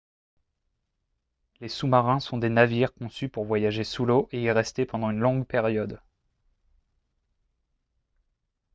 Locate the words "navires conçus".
2.49-3.29